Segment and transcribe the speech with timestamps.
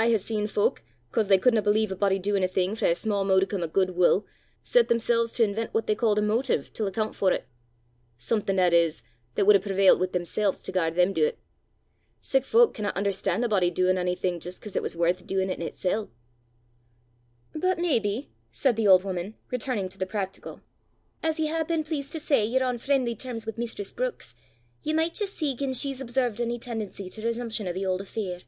[0.00, 2.94] I hae seen fowk, 'cause they couldna believe a body duin' a thing frae a
[2.94, 4.24] sma' modicum o' guid wull,
[4.62, 7.42] set themsel's to invent what they ca'd a motive til accoont for 't
[8.16, 9.02] something, that is,
[9.34, 11.36] that wud hae prevailt wi' themsel's to gar them du 't.
[12.20, 15.60] Sic fowk canna un'erstan' a body duin' onything jist 'cause it was worth duin' in
[15.60, 16.10] itsel'!"
[17.52, 20.60] "But maybe," said the old woman, returning to the practical,
[21.24, 24.36] "as ye hae been pleased to say ye're on freen'ly terms wi' mistress Brookes,
[24.84, 28.42] ye micht jist see gien she's observed ony ten'ency to resumption o' the auld affair!"